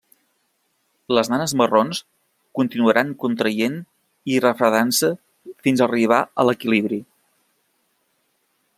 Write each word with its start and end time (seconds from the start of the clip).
Les 1.17 1.27
nanes 1.33 1.53
marrons 1.61 1.99
continuaran 2.61 3.13
contraient 3.25 3.77
i 4.37 4.41
refredant-se 4.49 5.13
fins 5.67 5.85
a 5.85 5.89
arribar 5.91 6.23
a 6.45 6.51
l'equilibri. 6.51 7.03